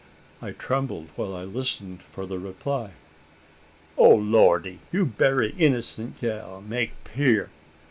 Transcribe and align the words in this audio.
I 0.41 0.49
trembled 0.53 1.09
while 1.15 1.45
listening 1.45 1.99
for 2.11 2.25
the 2.25 2.39
reply. 2.39 2.93
"O 3.99 4.09
Lordy! 4.09 4.79
you 4.91 5.05
berry 5.05 5.53
innocent 5.59 6.19
gal, 6.19 6.59
make 6.67 6.93
'pear! 7.03 7.51